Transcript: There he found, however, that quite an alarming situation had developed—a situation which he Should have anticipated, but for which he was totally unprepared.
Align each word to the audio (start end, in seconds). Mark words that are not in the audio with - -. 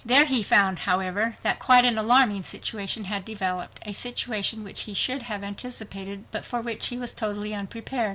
There 0.03 0.25
he 0.25 0.41
found, 0.41 0.79
however, 0.79 1.35
that 1.43 1.59
quite 1.59 1.85
an 1.85 1.95
alarming 1.95 2.41
situation 2.41 3.03
had 3.03 3.23
developed—a 3.23 3.93
situation 3.93 4.63
which 4.63 4.85
he 4.89 4.95
Should 4.95 5.21
have 5.21 5.43
anticipated, 5.43 6.25
but 6.31 6.43
for 6.43 6.59
which 6.59 6.87
he 6.87 6.97
was 6.97 7.13
totally 7.13 7.53
unprepared. 7.53 8.09